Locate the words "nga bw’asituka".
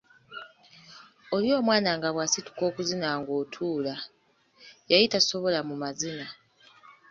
1.97-2.61